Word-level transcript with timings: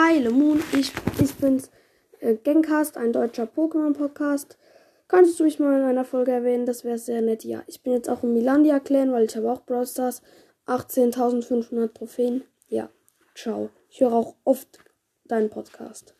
Hi, 0.00 0.16
Lemon, 0.16 0.62
ich, 0.74 0.92
ich 1.20 1.34
bin's, 1.34 1.72
äh, 2.20 2.36
Gangcast, 2.36 2.96
ein 2.96 3.12
deutscher 3.12 3.48
Pokémon-Podcast. 3.48 4.56
Könntest 5.08 5.40
du 5.40 5.42
mich 5.42 5.58
mal 5.58 5.76
in 5.76 5.84
einer 5.84 6.04
Folge 6.04 6.30
erwähnen? 6.30 6.66
Das 6.66 6.84
wäre 6.84 6.98
sehr 6.98 7.20
nett. 7.20 7.42
Ja, 7.42 7.64
ich 7.66 7.82
bin 7.82 7.94
jetzt 7.94 8.08
auch 8.08 8.22
im 8.22 8.32
Milandia-Clan, 8.32 9.10
weil 9.10 9.24
ich 9.24 9.36
habe 9.36 9.50
auch 9.50 9.62
Brawl 9.62 9.88
Stars. 9.88 10.22
18.500 10.68 11.94
Trophäen. 11.94 12.44
Ja, 12.68 12.90
ciao. 13.34 13.70
Ich 13.90 14.00
höre 14.00 14.12
auch 14.12 14.36
oft 14.44 14.78
deinen 15.24 15.50
Podcast. 15.50 16.14